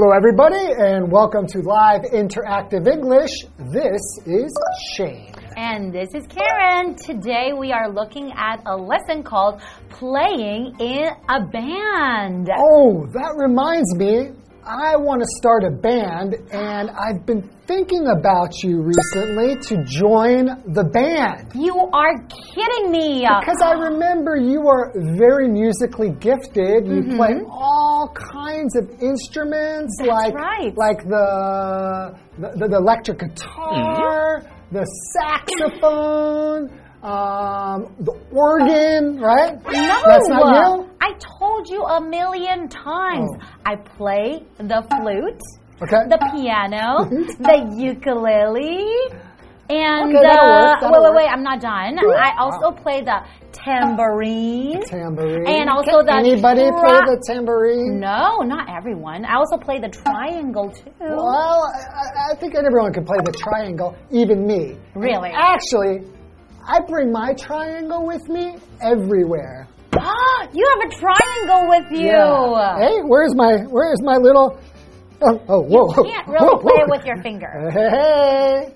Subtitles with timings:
[0.00, 3.32] Hello, everybody, and welcome to Live Interactive English.
[3.72, 4.56] This is
[4.94, 5.34] Shane.
[5.56, 6.94] And this is Karen.
[6.94, 12.48] Today we are looking at a lesson called Playing in a Band.
[12.56, 14.37] Oh, that reminds me.
[14.68, 20.44] I want to start a band, and I've been thinking about you recently to join
[20.74, 21.52] the band.
[21.54, 23.20] You are kidding me.
[23.40, 26.86] Because I remember you are very musically gifted.
[26.86, 27.16] You Mm-hmm.
[27.16, 30.76] play all kinds of instruments, That's like right.
[30.76, 34.76] like the the, the electric guitar, Mm-hmm.
[34.76, 34.84] the
[35.16, 36.68] saxophone,
[37.02, 39.54] um, the organ, right?
[39.64, 40.90] No, that's not you.
[41.00, 43.30] I told you a million times.
[43.34, 43.46] Oh.
[43.64, 45.40] I play the flute,
[45.80, 46.08] Okay.
[46.08, 47.04] the piano,
[47.38, 48.84] the ukulele,
[49.70, 51.28] and Okay, uh, wait, wait, wait!
[51.28, 51.98] I'm not done.
[52.02, 52.82] Oh, I also wow.
[52.82, 53.20] play the
[53.52, 54.82] tambourine.
[54.86, 55.46] tambourine.
[55.46, 58.00] And also Can the anybody play the tambourine?
[58.00, 59.24] No, not everyone.
[59.24, 60.90] I also play the triangle too.
[61.00, 64.78] Well, I, I think everyone can play the triangle, even me.
[64.94, 65.30] Really?
[65.34, 66.00] Actually,
[66.68, 69.66] I bring my triangle with me everywhere.
[69.98, 72.08] Ah, you have a triangle with you.
[72.08, 72.78] Yeah.
[72.78, 74.60] Hey, where's my where's my little?
[75.22, 76.04] Oh, oh whoa!
[76.04, 76.84] You can't really whoa, play whoa.
[76.84, 77.70] it with your finger.
[77.72, 78.74] Hey.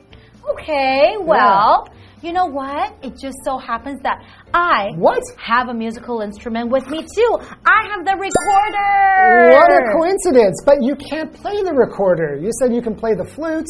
[0.50, 1.86] Okay, well,
[2.20, 2.96] you know what?
[3.02, 5.22] It just so happens that I What?
[5.38, 7.38] have a musical instrument with me too.
[7.64, 9.52] I have the recorder.
[9.52, 10.60] What a coincidence!
[10.64, 12.36] But you can't play the recorder.
[12.40, 13.68] You said you can play the flute.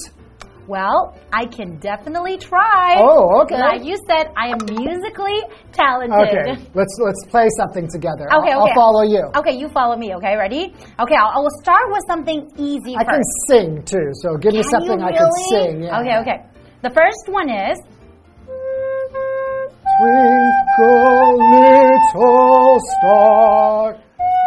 [0.68, 2.96] Well, I can definitely try.
[2.98, 3.58] Oh, okay.
[3.58, 5.42] Like you said, I am musically
[5.72, 6.14] talented.
[6.14, 8.26] Okay, let's let's play something together.
[8.32, 8.70] Okay, I'll, okay.
[8.70, 9.30] I'll follow you.
[9.36, 10.36] Okay, you follow me, okay?
[10.36, 10.72] Ready?
[11.00, 13.10] Okay, I'll, I will start with something easy I first.
[13.10, 15.82] can sing too, so give me something you I can sing.
[15.82, 16.00] Yeah.
[16.00, 16.46] Okay, okay.
[16.82, 17.78] The first one is
[19.98, 23.96] Twinkle, little star,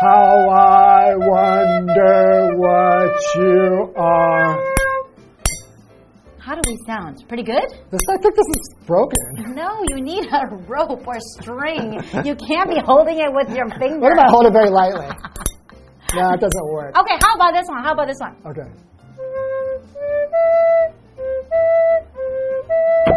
[0.01, 4.74] how I wonder what you are.
[6.45, 7.25] How do we sound?
[7.27, 7.65] Pretty good?
[7.89, 9.17] This, I think this is broken.
[9.55, 11.93] No, you need a rope or string.
[12.23, 13.97] you can't be holding it with your finger.
[13.97, 15.07] What if I hold it very lightly?
[16.13, 16.95] no, it doesn't work.
[16.99, 17.83] Okay, how about this one?
[17.83, 18.35] How about this one?
[18.45, 18.69] Okay.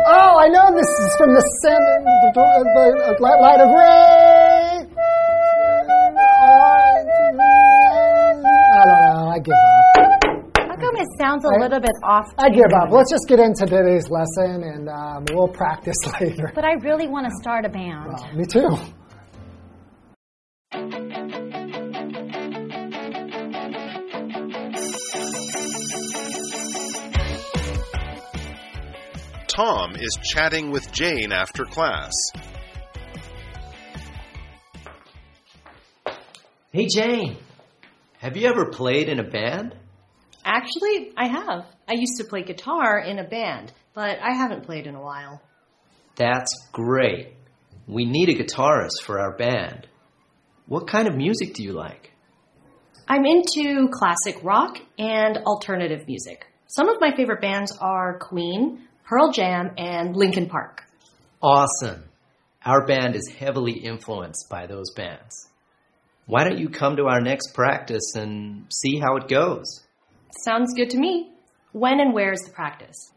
[0.08, 1.76] Oh, I know this is from the sun,
[2.24, 4.88] the, the, uh, the light of ray.
[8.72, 9.28] I don't know.
[9.28, 9.77] I give up.
[11.28, 12.32] How come it sounds a I- little bit off?
[12.38, 12.90] I give up.
[12.90, 16.50] Let's just get into today's lesson, and um, we'll practice later.
[16.54, 18.14] But I really want to start a band.
[18.14, 18.68] Uh, me too.
[29.48, 32.12] Tom is chatting with Jane after class.
[36.72, 37.36] Hey Jane,
[38.18, 39.74] have you ever played in a band?
[40.44, 41.66] Actually, I have.
[41.88, 45.40] I used to play guitar in a band, but I haven't played in a while.
[46.16, 47.34] That's great.
[47.86, 49.86] We need a guitarist for our band.
[50.66, 52.12] What kind of music do you like?
[53.06, 56.46] I'm into classic rock and alternative music.
[56.66, 60.84] Some of my favorite bands are Queen, Pearl Jam, and Linkin Park.
[61.40, 62.04] Awesome.
[62.62, 65.48] Our band is heavily influenced by those bands.
[66.26, 69.86] Why don't you come to our next practice and see how it goes?
[70.44, 71.32] Sounds good to me.
[71.72, 73.12] When and where is the practice?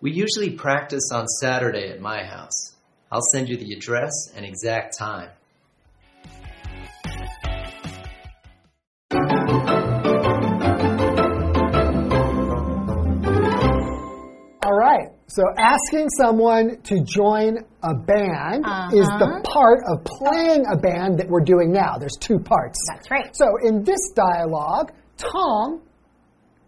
[0.00, 2.76] We usually practice on Saturday at my house.
[3.12, 5.30] I'll send you the address and exact time.
[14.62, 15.08] All right.
[15.28, 19.40] So asking someone to join a band is the Uh-huh.
[19.44, 21.96] part of playing a band that we're doing now.
[21.98, 22.78] There's two parts.
[22.88, 23.34] That's right.
[23.34, 25.80] So in this dialogue, Tom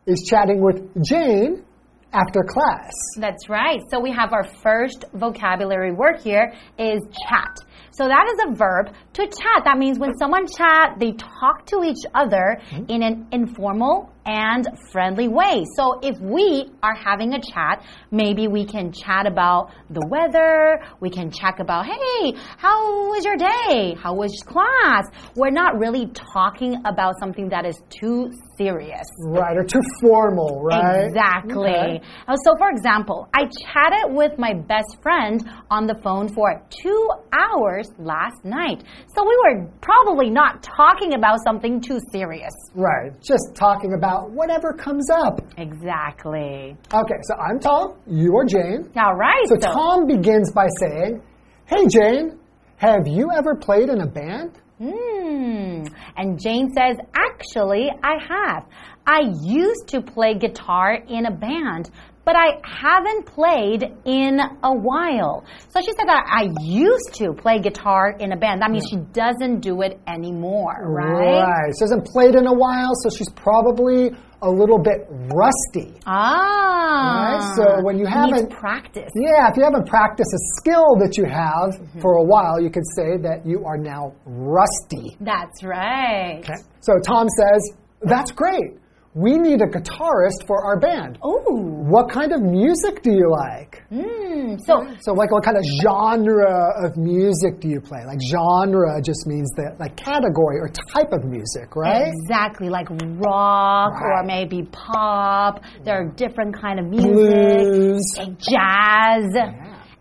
[0.07, 1.65] is chatting with Jane
[2.13, 2.93] after class.
[3.19, 3.81] That's right.
[3.91, 7.57] So we have our first vocabulary word here is chat.
[7.93, 9.65] So that is a verb to chat.
[9.65, 12.85] That means when someone chat, they talk to each other mm-hmm.
[12.89, 15.65] in an informal and friendly way.
[15.77, 21.11] So if we are having a chat, maybe we can chat about the weather, we
[21.11, 23.97] can chat about, hey, how was your day?
[24.03, 25.05] How was class?
[25.37, 29.07] We're not really talking about something that is too serious.
[29.27, 31.07] Right, or too formal, right?
[31.07, 31.71] Exactly.
[31.71, 32.01] Okay.
[32.29, 37.09] Uh, So, for example, I chatted with my best friend on the phone for two
[37.33, 38.85] hours last night.
[39.15, 42.53] So, we were probably not talking about something too serious.
[42.75, 45.41] Right, just talking about whatever comes up.
[45.59, 46.77] Exactly.
[46.93, 48.91] Okay, so I'm Tom, you are Jane.
[48.97, 49.47] All right.
[49.49, 51.23] So Tom begins by saying,
[51.67, 52.39] Hey Jane,
[52.77, 54.59] Have you ever played in a band?
[54.79, 55.85] Hmm.
[56.17, 58.67] And Jane says, actually, I have.
[59.07, 61.91] I used to play guitar in a band,
[62.25, 65.45] but I haven't played in a while.
[65.71, 68.63] So she said that I used to play guitar in a band.
[68.63, 71.41] That means she doesn't do it anymore, right?
[71.43, 71.73] Right.
[71.79, 74.11] She hasn't played in a while, so she's probably
[74.45, 75.95] a little bit rusty.
[76.07, 77.39] Ah.
[77.39, 79.11] Right, so when you haven't- practice.
[79.15, 82.01] Yeah, if you haven't practiced a skill that you have Mm-hmm.
[82.01, 85.17] for a while, you could say that you are now rusty.
[85.21, 86.41] That's right.
[86.43, 86.61] Okay.
[86.81, 87.73] So Tom says,
[88.03, 88.79] That's great.
[89.15, 91.19] We need a guitarist for our band.
[91.23, 91.43] Oh.
[91.91, 93.83] What kind of music do you like?
[93.91, 94.57] Hmm.
[94.67, 98.05] So So, like, what kind of genre of music do you play?
[98.07, 102.09] Like, genre just means the like category or type of music, right?
[102.09, 105.61] Exactly, like rock or maybe pop.
[105.85, 109.29] There are different kind of music, Blues, like jazz.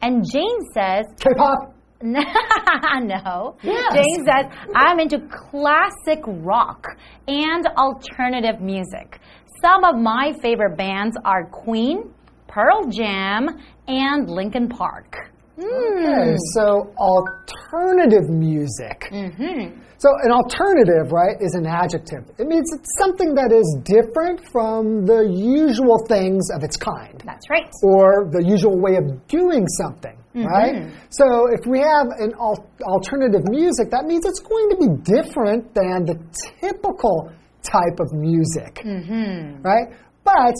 [0.02, 1.76] And Jane says, K-pop.
[2.04, 3.58] no.
[3.64, 3.94] Yes.
[3.94, 4.46] Jane says,
[4.76, 6.86] I'm into classic rock
[7.28, 9.20] and alternative music.
[9.62, 12.14] Some of my favorite bands are Queen,
[12.48, 13.48] Pearl Jam,
[13.88, 15.32] and Linkin Park.
[15.60, 19.08] Okay, so alternative music.
[19.12, 19.80] Mm-hmm.
[20.02, 22.26] So an alternative, right, is an adjective.
[22.40, 27.22] It means it's something that is different from the usual things of its kind.
[27.24, 27.70] That's right.
[27.84, 30.48] Or the usual way of doing something, Mm-hmm.
[30.48, 30.94] right?
[31.10, 35.74] So if we have an al alternative music, that means it's going to be different
[35.76, 36.16] than the
[36.62, 37.32] typical
[37.64, 39.62] type of music, mm-hmm.
[39.62, 39.92] right?
[40.24, 40.56] But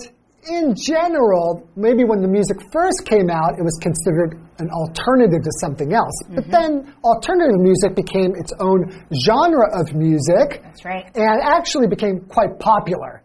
[0.50, 5.52] in general, maybe when the music first came out, it was considered an alternative to
[5.62, 6.18] something else.
[6.30, 6.52] But mm-hmm.
[6.52, 11.06] then alternative music became its own genre of music That's right.
[11.16, 13.22] and actually became quite popular.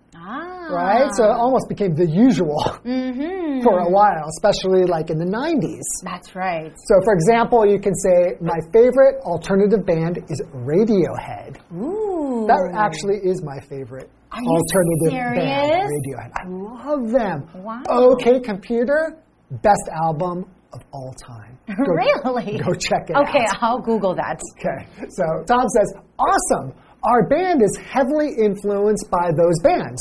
[0.72, 1.10] Right?
[1.14, 3.62] So it almost became the usual Mm-hmm.
[3.62, 5.82] for a while, especially like in the 90s.
[6.04, 6.72] That's right.
[6.88, 11.56] So, for example, you can say, My favorite alternative band is Radiohead.
[11.74, 12.46] Ooh.
[12.46, 15.88] That actually is my favorite alternative band.
[15.90, 16.30] Radiohead.
[16.34, 17.48] I love them.
[17.62, 17.82] Wow.
[17.88, 19.16] OK Computer,
[19.62, 21.58] best album of all time.
[21.68, 22.58] Go- really?
[22.58, 23.28] Go check it out.
[23.28, 23.58] okay, out.
[23.62, 24.40] I'll Google that.
[24.58, 26.72] Okay, so Tom says, Awesome.
[27.04, 30.00] Our band is heavily influenced by those bands.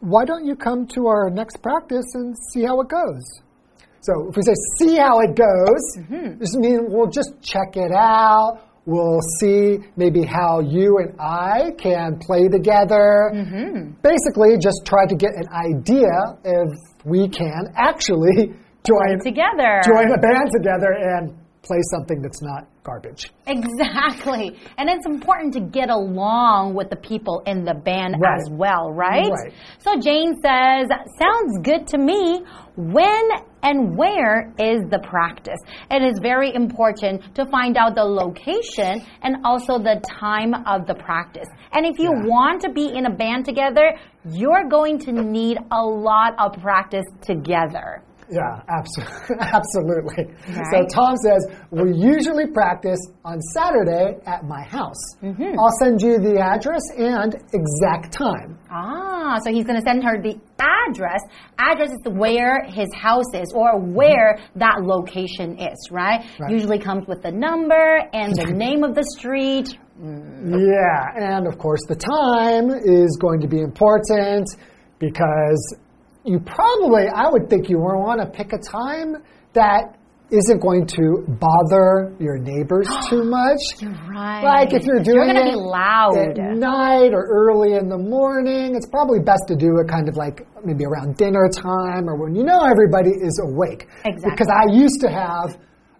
[0.00, 3.24] Why don't you come to our next practice and see how it goes?
[4.00, 6.38] So if we say see how it goes, mm-hmm.
[6.38, 8.62] this means we'll just check it out.
[8.84, 13.32] We'll see maybe how you and I can play together.
[13.34, 13.98] Mm-hmm.
[14.02, 16.70] Basically, just try to get an idea if
[17.04, 18.54] we can actually
[18.86, 19.80] join Together.
[19.82, 21.34] join a band together and
[21.66, 23.32] play something that's not garbage.
[23.46, 24.56] Exactly.
[24.78, 28.38] And it's important to get along with the people in the band Right.
[28.40, 29.30] as well, right?
[29.30, 29.52] Right.
[29.78, 32.42] So Jane says, sounds good to me.
[32.76, 33.22] When
[33.62, 35.58] and where is the practice?
[35.90, 40.86] And It is very important to find out the location and also the time of
[40.86, 41.48] the practice.
[41.72, 42.26] And if you Yeah.
[42.26, 47.06] want to be in a band together, you're going to need a lot of practice
[47.22, 48.02] together.
[48.30, 49.36] Yeah, absolutely.
[49.40, 50.24] absolutely.
[50.70, 55.16] So Tom says, we usually practice on Saturday at my house.
[55.22, 55.58] Mm-hmm.
[55.58, 58.58] I'll send you the address and exact time.
[58.70, 61.20] Ah, so he's going to send her the address.
[61.58, 66.24] Address is where his house is or where that location is, right?
[66.38, 66.50] Right.
[66.50, 69.78] Usually comes with the number and the name of the street.
[69.98, 74.46] Yeah, and of course, the time is going to be important
[74.98, 75.76] because
[76.26, 79.22] you probably, I would think you want to pick a time
[79.54, 79.96] that
[80.28, 83.58] isn't going to bother your neighbors too much.
[83.78, 84.42] You're Right.
[84.42, 86.16] Like if you're doing You're it loud.
[86.18, 90.16] at night or early in the morning, it's probably best to do it kind of
[90.16, 93.86] like maybe around dinner time or when you know everybody is awake.
[94.04, 94.30] Exactly.
[94.30, 95.58] Because I used to have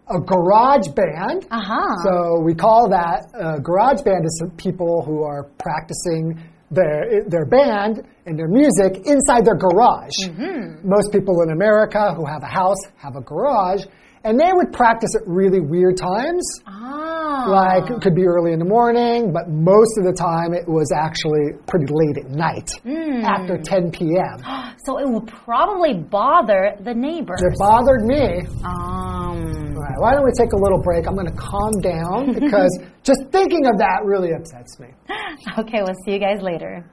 [0.08, 1.46] a garage band.
[1.50, 1.94] Uh-huh.
[2.02, 7.46] So we call that uh, garage band is some people who are practicing their their
[7.46, 10.16] band and their music inside their garage.
[10.24, 10.88] Mm-hmm.
[10.88, 13.84] Most people in America who have a house have a garage,
[14.26, 16.44] and they would practice at really weird times.
[16.66, 17.44] Ah.
[17.48, 20.90] Like it could be early in the morning, but most of the time it was
[20.94, 23.22] actually pretty late at night, Hmm.
[23.24, 24.42] after 10 p.m.
[24.86, 27.42] So it would probably bother the neighbors.
[27.42, 28.46] It bothered me.
[28.62, 31.06] Um, All right, why don't we take a little break?
[31.08, 32.70] I'm going to calm down because
[33.02, 34.88] just thinking of that really upsets me.
[35.58, 36.84] okay, we'll see you guys later.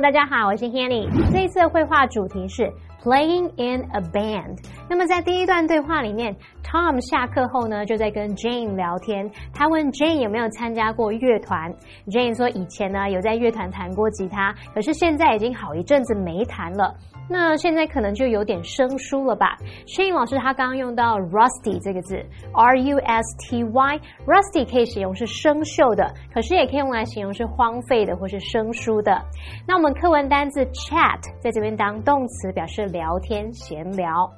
[0.00, 1.08] 大家好，我是 Hanny。
[1.32, 2.70] 这次的绘画主题是
[3.02, 4.58] Playing in a Band。
[4.90, 11.72] 那么在第一段对话里面，Tom 下课后呢就在跟 Jane 聊天，他问 Jane 有没有参加过乐团。
[12.08, 16.94] Jane 说以前呢有在乐团弹过吉他，可是现在已经好一阵子没弹了。
[17.28, 19.56] 那现在可能就有点生疏了吧
[19.86, 22.16] ？Shane 老师他刚刚用到 rusty 这个字
[22.52, 29.20] ，R U S T Y，rusty 可以形容是生锈的，可是也可以用来形容是荒废的或是生疏的。
[29.66, 34.30] 那我们课文单字 chat 在这边当动词，表示聊天闲聊。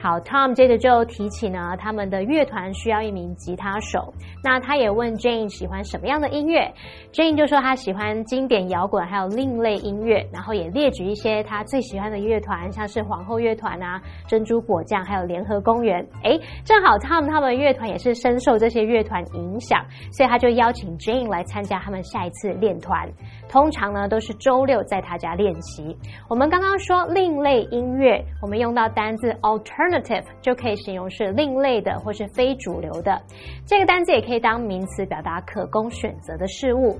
[0.00, 4.14] 好，Tom 接着就提起呢，他们的乐团需要一名吉他手。
[4.44, 6.72] 那他也问 Jane 喜欢什么样的音乐
[7.12, 16.06] ，Jane 就说他喜欢经典摇滚，还有另类音乐，然后也列举一些他最喜欢的乐团，像是皇后乐团啊、珍珠果酱，还有联合公园。
[16.22, 19.82] 诶，正好 Tom 他们乐团也是深受这些乐团影响，
[20.12, 23.10] 所以他就邀请 Jane 来参加他们下一次练团。
[23.48, 25.96] 通常呢都是周六在他家练习。
[26.28, 33.18] 我们刚刚说另类音乐，我们用到单字 alternative 就可以形容是另类的或是非主流的。
[33.66, 36.98] 这个单字也可以当名词表达可供选择的事物。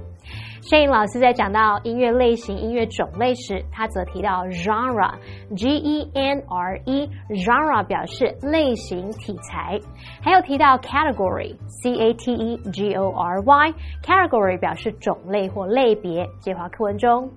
[0.61, 9.79] 摄影老师在讲到音乐类型、音乐种类时，他则提到 genre，G E N R E，genre 表示类型、题材。
[10.21, 16.29] 还有提到 category，C A T E G O R Y，category 表示种类或类别。
[16.41, 17.31] 介华课文中。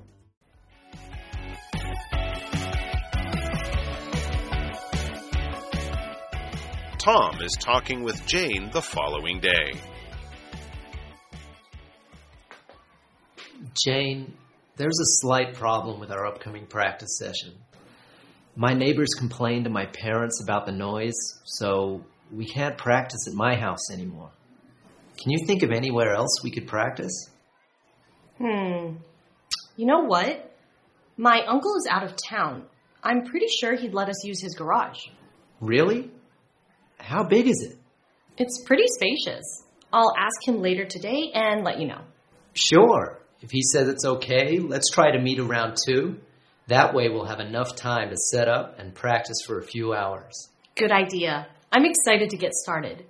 [6.97, 9.90] Tom is talking with Jane the following day.
[13.73, 14.33] Jane,
[14.75, 17.53] there's a slight problem with our upcoming practice session.
[18.55, 23.55] My neighbors complained to my parents about the noise, so we can't practice at my
[23.55, 24.31] house anymore.
[25.21, 27.29] Can you think of anywhere else we could practice?
[28.37, 28.95] Hmm.
[29.77, 30.51] You know what?
[31.15, 32.63] My uncle is out of town.
[33.03, 34.99] I'm pretty sure he'd let us use his garage.
[35.59, 36.11] Really?
[36.97, 37.77] How big is it?
[38.37, 39.63] It's pretty spacious.
[39.93, 42.01] I'll ask him later today and let you know.
[42.53, 43.20] Sure.
[43.41, 46.15] If he says it's okay, let's try to meet around 2.
[46.67, 50.49] That way we'll have enough time to set up and practice for a few hours.
[50.75, 51.47] Good idea.
[51.71, 53.05] I'm excited to get started.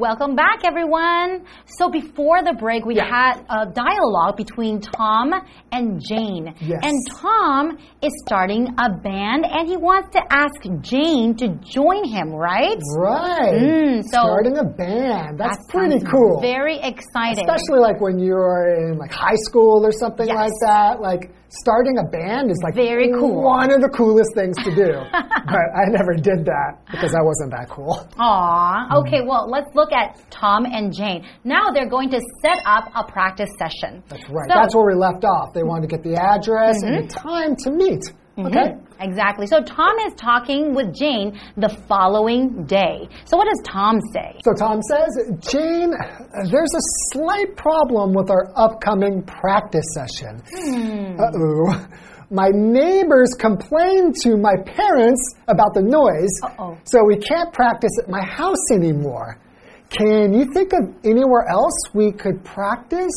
[0.00, 1.44] Welcome back, everyone.
[1.78, 3.04] So before the break, we Yeah.
[3.04, 5.34] had a dialogue between Tom
[5.72, 6.54] and Jane.
[6.58, 6.80] Yes.
[6.82, 12.32] And Tom is starting a band, and he wants to ask Jane to join him,
[12.32, 12.78] right?
[12.96, 13.52] Right.
[13.60, 15.36] Mm, so- Starting a band.
[15.38, 16.40] That's That pretty cool.
[16.40, 17.44] Very exciting.
[17.46, 20.36] Especially like when you're in like high school or something Yes.
[20.36, 21.00] like that.
[21.02, 23.42] Like starting a band is like Very cool.
[23.42, 24.92] One of the coolest things to do.
[25.12, 27.98] but I never did that because I wasn't that cool.
[28.18, 28.98] Aw.
[29.00, 31.26] Okay, well, let's look at Tom and Jane.
[31.44, 34.02] Now they're going to set up a practice session.
[34.08, 34.48] That's right.
[34.48, 35.52] So- That's where we left off.
[35.54, 38.02] They wanted to get the address and the time to meet.
[38.38, 38.72] Okay.
[39.00, 39.46] Exactly.
[39.46, 43.06] So Tom is talking with Jane the following day.
[43.26, 44.38] So what does Tom say?
[44.44, 45.92] So Tom says, Jane,
[46.50, 46.80] there's a
[47.12, 50.40] slight problem with our upcoming practice session.
[51.18, 51.86] Uh oh.
[52.30, 56.78] My neighbors complained to my parents about the noise, Uh-oh.
[56.84, 59.38] so we can't practice at my house anymore.
[59.90, 63.10] Can you think of anywhere else we could practice?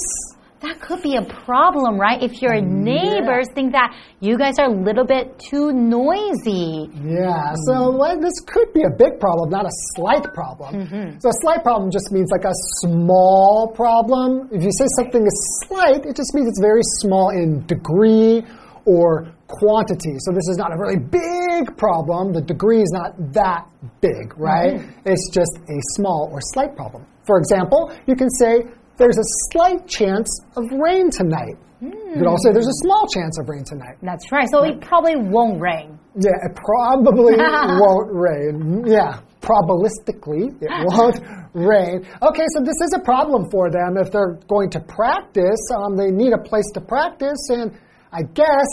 [0.62, 2.24] That could be a problem, right?
[2.24, 6.90] If your neighbors think that you guys are a little bit too noisy.
[7.04, 7.98] Yeah, so hmm.
[8.00, 10.88] well, this could be a big problem, not a slight problem.
[10.88, 11.20] Mm-hmm.
[11.20, 14.50] So a slight problem just means like a small problem.
[14.52, 18.44] If you say something is slight, it just means it's very small in degree
[18.86, 20.16] or quantity.
[20.20, 22.34] So this is not a really big problem.
[22.34, 23.68] The degree is not that
[24.02, 24.82] big, right?
[25.06, 27.06] It's just a small or slight problem.
[27.26, 28.64] For example, you can say,
[28.98, 31.58] there's a slight chance of rain tonight.
[31.82, 33.98] You could also say there's a small chance of rain tonight.
[34.02, 34.48] That's right.
[34.50, 36.00] So it probably won't rain.
[36.16, 38.86] Yeah, it probably won't rain.
[38.86, 41.20] Yeah, probabilistically, it won't
[41.54, 42.06] rain.
[42.22, 43.98] Okay, so this is a problem for them.
[43.98, 47.78] If they're going to practice, um, they need a place to practice, and
[48.14, 48.68] I guess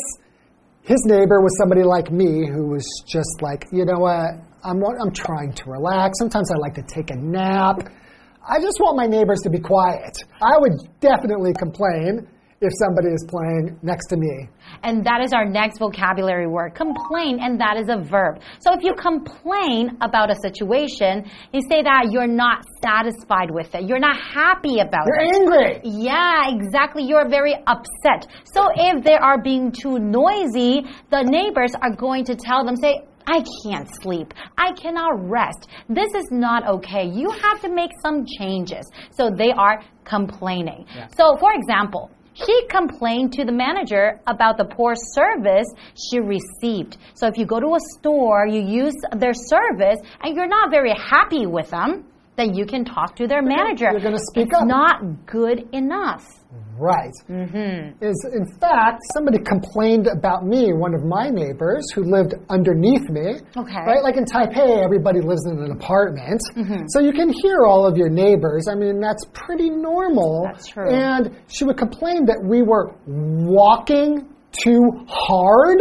[0.83, 5.13] his neighbor was somebody like me who was just like, you know what, I'm, I'm
[5.13, 6.19] trying to relax.
[6.19, 7.89] Sometimes I like to take a nap.
[8.47, 10.13] I just want my neighbors to be quiet.
[10.43, 12.29] I would definitely complain
[12.62, 14.47] if somebody is playing next to me.
[14.83, 18.40] And that is our next vocabulary word, complain, and that is a verb.
[18.61, 21.25] So if you complain about a situation,
[21.55, 23.88] you say that you're not satisfied with it.
[23.88, 25.25] You're not happy about it.
[25.25, 25.81] You're angry.
[25.85, 27.05] Yeah, exactly.
[27.05, 28.29] You're very upset.
[28.45, 33.00] So if they are being too noisy, the neighbors are going to tell them, say,
[33.26, 34.35] I can't sleep.
[34.59, 35.69] I cannot rest.
[35.88, 37.07] This is not okay.
[37.07, 38.85] You have to make some changes.
[39.12, 40.85] So they are complaining.
[41.17, 42.11] So, for example,
[42.45, 46.97] she complained to the manager about the poor service she received.
[47.15, 50.95] So if you go to a store, you use their service, and you're not very
[50.95, 52.05] happy with them,
[52.41, 53.91] then you can talk to their manager.
[53.93, 54.67] you're gonna speak it's up.
[54.67, 56.25] not good enough.
[56.79, 57.13] Right.
[57.29, 58.03] Mm-hmm.
[58.03, 63.27] Is in fact somebody complained about me, one of my neighbors who lived underneath me.
[63.57, 63.83] Okay.
[63.87, 66.85] Right, like in Taipei, everybody lives in an apartment, Mm-hmm.
[66.89, 68.67] so you can hear all of your neighbors.
[68.73, 70.45] I mean, that's pretty normal.
[70.51, 70.89] That's true.
[70.91, 75.79] And she would complain that we were walking too hard.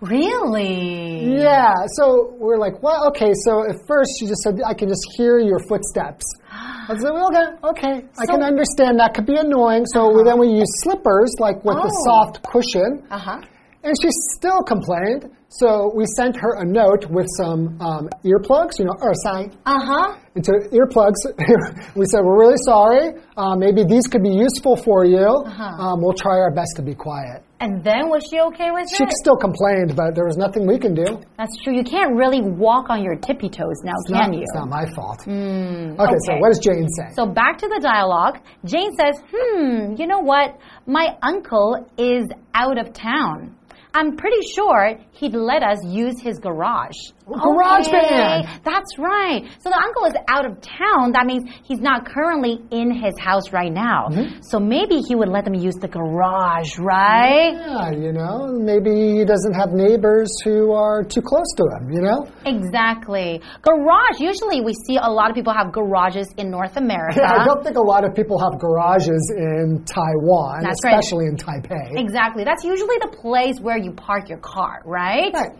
[0.00, 1.40] Really?
[1.42, 3.32] Yeah, so we're like, well, okay.
[3.44, 6.24] So at first she just said, I can just hear your footsteps.
[6.50, 9.84] I said, well, okay, okay, I can understand that could be annoying.
[9.92, 12.04] So we, then we use slippers, like with the Oh.
[12.06, 13.40] soft cushion, Uh huh.
[13.84, 15.30] and she still complained.
[15.50, 19.80] So we sent her a note with some um, earplugs, you know, or sign Uh
[19.80, 20.16] huh.
[20.34, 21.20] into earplugs.
[21.96, 23.14] we said, we're really sorry.
[23.36, 25.26] Uh, maybe these could be useful for you.
[25.26, 25.62] Uh-huh.
[25.64, 27.42] Um, we'll try our best to be quiet.
[27.60, 29.10] And then was she okay with She it?
[29.10, 31.20] She still complained, but there was nothing we can do.
[31.36, 31.74] That's true.
[31.74, 34.42] You can't really walk on your tippy toes now, It's can not, you?
[34.42, 35.20] It's not my fault.
[35.26, 37.14] Mm, okay, so what does Jane say?
[37.14, 38.38] So back to the dialogue.
[38.64, 40.58] Jane says, Hmm, you know what?
[40.86, 43.56] My uncle is out of town.
[43.94, 46.94] I'm pretty sure he'd let us use his garage.
[47.28, 48.60] Garage Okay, band.
[48.64, 49.44] That's right.
[49.60, 51.12] So the uncle is out of town.
[51.12, 54.08] That means he's not currently in his house right now.
[54.08, 54.40] Mm-hmm.
[54.42, 57.52] So maybe he would let them use the garage, right?
[57.52, 62.00] Yeah, you know, maybe he doesn't have neighbors who are too close to him, you
[62.02, 62.26] know?
[62.46, 63.40] Exactly.
[63.62, 67.20] Garage, usually we see a lot of people have garages in North America.
[67.20, 70.98] Yeah, I don't think a lot of people have garages in Taiwan, That's right.
[70.98, 71.98] especially in Taipei.
[71.98, 72.44] Exactly.
[72.44, 75.32] That's usually the place where you park your car, right?
[75.32, 75.50] Right.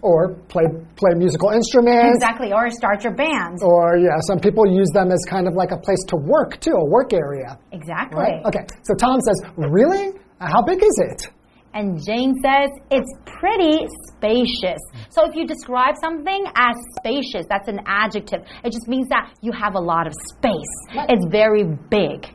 [0.00, 0.62] Or play
[0.94, 2.16] play musical instruments.
[2.16, 2.52] Exactly.
[2.52, 3.62] Or start your band.
[3.62, 6.74] Or yeah, some people use them as kind of like a place to work too,
[6.74, 7.58] a work area.
[7.72, 8.18] Exactly.
[8.18, 8.44] Right?
[8.44, 8.66] Okay.
[8.82, 10.12] So Tom says, "Really?
[10.40, 11.28] How big is it?"
[11.74, 14.80] And Jane says it's pretty spacious.
[15.10, 18.40] So if you describe something as spacious, that's an adjective.
[18.64, 20.74] It just means that you have a lot of space.
[21.10, 22.26] It's very big.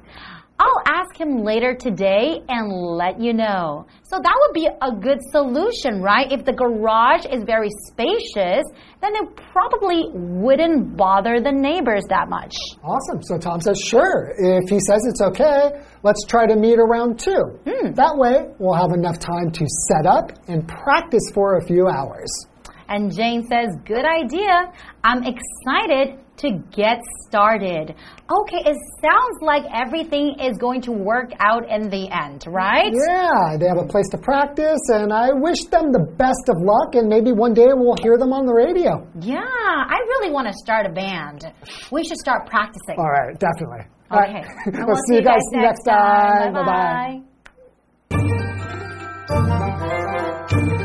[0.62, 3.88] I'll ask him later today and let you know.
[4.04, 6.32] So that would be a good solution, right?
[6.32, 8.64] If the garage is very spacious,
[9.02, 12.54] then it probably wouldn't bother the neighbors that much.
[12.84, 13.24] Awesome.
[13.24, 14.36] So Tom says, "Sure.
[14.38, 17.44] If he says it's okay, let's try to meet around two.
[17.66, 17.94] Hmm.
[17.94, 22.30] That way, we'll have enough time to set up and practice for a few hours."
[22.88, 24.70] And Jane says, Good idea.
[25.02, 27.94] I'm excited to get started.
[27.94, 32.92] Okay, it sounds like everything is going to work out in the end, right?
[32.94, 36.96] Yeah, they have a place to practice, and I wish them the best of luck,
[36.96, 39.08] and maybe one day we'll hear them on the radio.
[39.20, 41.46] Yeah, I really want to start a band.
[41.92, 42.98] We should start practicing.
[42.98, 43.86] All right, definitely.
[44.10, 44.44] All Okay.
[44.66, 44.88] right.
[44.88, 46.54] We'll, see you guys next time.
[46.54, 47.22] Bye Bye
[48.10, 48.18] bye.
[50.50, 50.78] bye.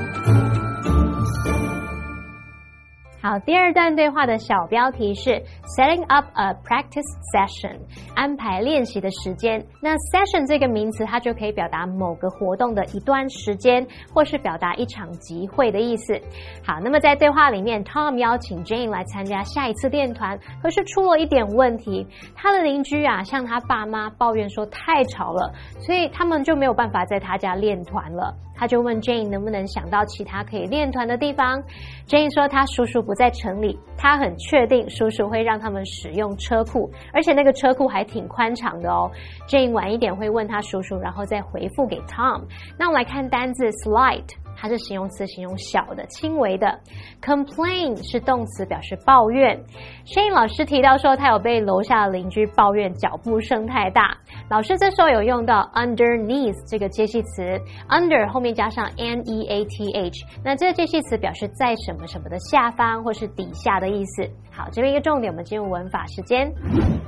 [3.27, 5.31] 好，第二段对话的小标题是
[5.77, 7.03] setting up a practice
[7.35, 7.77] session，
[8.15, 9.61] 安排练习的时间。
[9.83, 13.85] 那 session 这个名词，它就可以表达某个活动的一段时间，
[14.15, 16.17] 或是表达一场集会的意思。
[16.65, 28.33] 好，那么在对话里面，Tom 邀请 Jane 来参加下一次练团，可是出了一点问题，他的邻居啊向他爸妈抱怨说太吵了，所以他们就没有办法在他家练团了。
[28.59, 31.63] 他就问 Jane 能不能想到其他可以练团的地方。
[32.09, 39.11] Jane 说他叔叔不在城里，他很确定叔叔会让他们使用车库，而且那个车库还挺宽敞的哦。
[39.49, 42.43] Jane 晚一点会问他叔叔，然后再回复给 Tom。
[42.79, 44.29] 那我们来看单字 slight。
[44.57, 46.81] 它是形容词，形容小的、轻微的。
[47.23, 49.63] Complain 是动词，表示抱怨。
[50.07, 54.17] Shane 老师提到说，他有被楼下的邻居抱怨脚步声太大。
[54.49, 57.43] 老师这时候有用到 underneath 这个介系词
[57.89, 64.29] ，under 后面加上 n e a t h，那这个介系词表示在什么什么的下方或是底下的意思。
[64.51, 66.51] 好，这边一个重点，我们进入文法时间。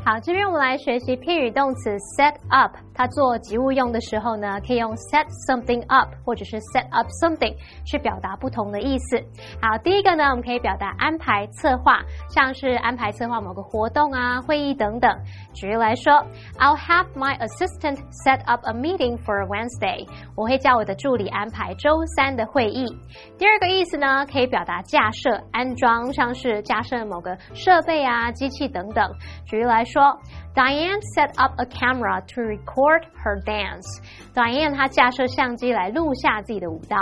[0.04, 7.54] 好，这边我们来学习片语动词 set up，它做及物用的时候呢，可以用 set something up 或者是 set up something
[7.86, 9.22] 去表达不同的意思。
[9.62, 15.16] 好，第一个呢，我们可以表达安排、策划，像是安排策划某个活动啊、会议等等。
[15.54, 16.12] 举例来说
[16.58, 20.08] ，I'll have my assistant set up a meeting for Wednesday。
[20.34, 22.84] 我会叫我的助理安排周三的会议。
[23.38, 29.08] 第二个意思呢，可以表达架设、安装，像是架设某个设备啊、机器等等。
[29.46, 30.02] 举例来说
[30.54, 32.87] ，Diane set up a camera to record
[33.22, 33.84] her dance。
[34.34, 36.96] Diane 她架设相机来录下自己的舞蹈。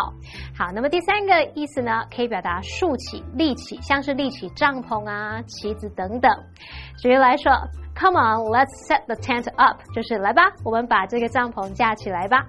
[0.57, 6.31] 好，那么第三个意思呢，可以表达竖起、立起，像是立起帐篷啊、旗子等等。
[6.99, 7.53] 举例来说
[7.99, 12.45] ，Come on, let's set the tent up，就是来吧，我们把这个帐篷架起来吧。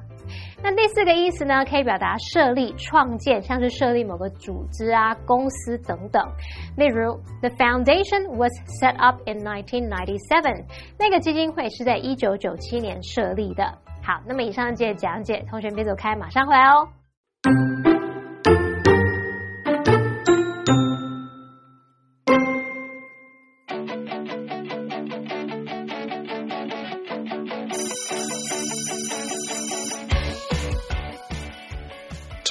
[0.64, 6.22] 那第四个意思呢，可以表达设立、创建，像是设立某个组织啊、公司等等。
[6.76, 10.66] 例如，The foundation was set up in 1997。
[10.98, 13.64] 那个基金会是在一九九七年设立的。
[14.04, 16.88] 好，那么以上节讲解，同学别走开，马上回来哦。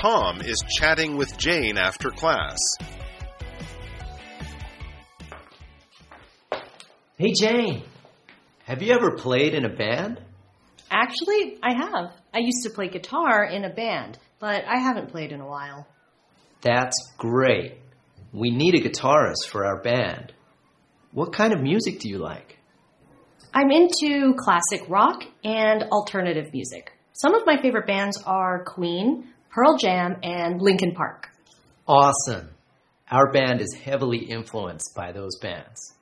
[0.07, 2.59] Tom is chatting with Jane after class.
[7.19, 7.83] Hey, Jane.
[8.66, 10.21] Have you ever played in a band?
[10.92, 12.12] Actually, I have.
[12.33, 15.88] I used to play guitar in a band, but I haven't played in a while.
[16.61, 17.79] That's great.
[18.33, 20.33] We need a guitarist for our band.
[21.11, 22.61] What kind of music do you like?
[23.53, 26.92] I'm into classic rock and alternative music.
[27.12, 31.31] Some of my favorite bands are Queen, Pearl Jam, and Linkin Park.
[31.88, 32.51] Awesome.
[33.11, 35.95] Our band is heavily influenced by those bands.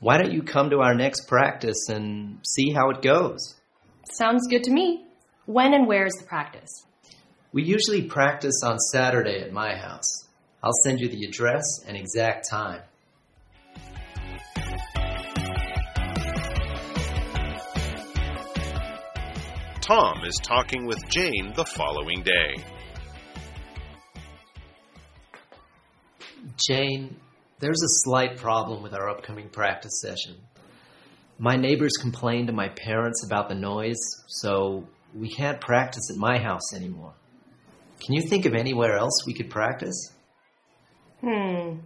[0.00, 3.54] Why don't you come to our next practice and see how it goes?
[4.12, 5.06] Sounds good to me.
[5.46, 6.84] When and where is the practice?
[7.54, 10.28] We usually practice on Saturday at my house.
[10.62, 12.82] I'll send you the address and exact time.
[19.80, 22.62] Tom is talking with Jane the following day.
[26.56, 27.16] Jane,
[27.58, 30.36] there's a slight problem with our upcoming practice session.
[31.38, 36.38] My neighbors complained to my parents about the noise, so we can't practice at my
[36.38, 37.14] house anymore.
[38.04, 40.12] Can you think of anywhere else we could practice?
[41.20, 41.78] Hmm.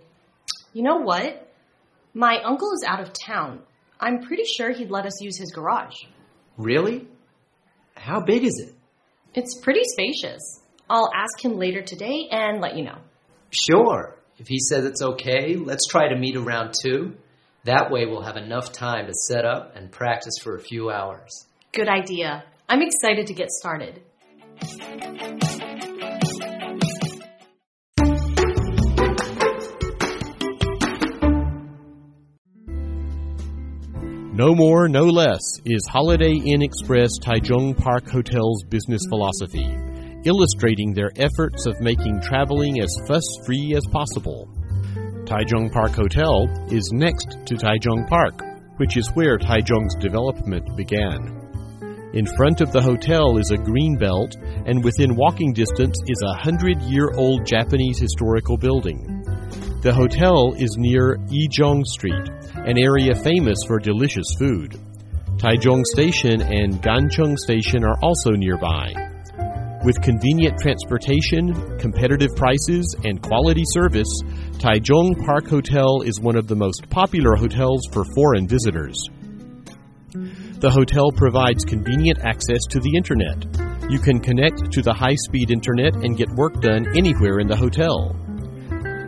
[0.72, 1.50] You know what?
[2.12, 3.60] My uncle is out of town.
[4.00, 5.94] I'm pretty sure he'd let us use his garage.
[6.56, 7.06] Really?
[7.94, 8.74] How big is it?
[9.34, 10.60] It's pretty spacious.
[10.90, 12.98] I'll ask him later today and let you know.
[13.50, 14.17] Sure.
[14.38, 17.12] If he says it's okay, let's try to meet around 2.
[17.64, 21.46] That way we'll have enough time to set up and practice for a few hours.
[21.72, 22.44] Good idea.
[22.68, 24.00] I'm excited to get started.
[34.38, 39.66] No more, no less is Holiday Inn Express Taichung Park Hotel's business philosophy,
[40.24, 44.48] illustrating their efforts of making traveling as fuss free as possible.
[45.24, 48.42] Taichung Park Hotel is next to Taichung Park,
[48.78, 51.38] which is where Taichung's development began.
[52.14, 56.38] In front of the hotel is a green belt, and within walking distance is a
[56.38, 59.22] hundred year old Japanese historical building.
[59.82, 64.80] The hotel is near Yizhong Street, an area famous for delicious food.
[65.36, 68.92] Taichung Station and Gancheng Station are also nearby.
[69.84, 74.08] With convenient transportation, competitive prices, and quality service,
[74.58, 78.98] Taichung Park Hotel is one of the most popular hotels for foreign visitors.
[80.58, 83.46] The hotel provides convenient access to the internet.
[83.88, 87.56] You can connect to the high speed internet and get work done anywhere in the
[87.56, 88.16] hotel.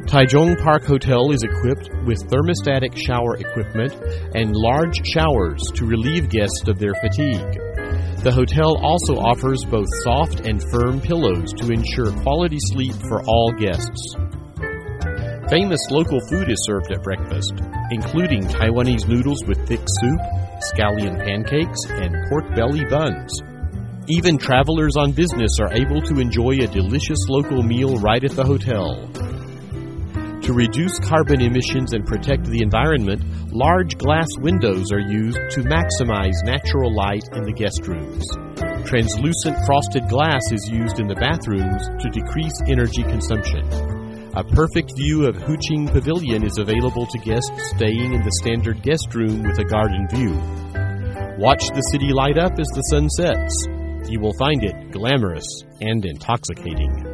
[0.06, 3.92] Taichung Park Hotel is equipped with thermostatic shower equipment
[4.36, 7.58] and large showers to relieve guests of their fatigue.
[8.22, 13.52] The hotel also offers both soft and firm pillows to ensure quality sleep for all
[13.52, 14.16] guests.
[15.48, 17.54] Famous local food is served at breakfast,
[17.90, 20.20] including Taiwanese noodles with thick soup,
[20.72, 23.32] scallion pancakes, and pork belly buns.
[24.06, 28.44] Even travelers on business are able to enjoy a delicious local meal right at the
[28.44, 29.10] hotel.
[30.42, 33.22] To reduce carbon emissions and protect the environment,
[33.52, 38.24] large glass windows are used to maximize natural light in the guest rooms.
[38.88, 43.68] Translucent frosted glass is used in the bathrooms to decrease energy consumption.
[44.34, 49.14] A perfect view of Huxin Pavilion is available to guests staying in the standard guest
[49.14, 50.32] room with a garden view.
[51.38, 53.66] Watch the city light up as the sun sets.
[54.08, 55.46] You will find it glamorous
[55.80, 57.09] and intoxicating.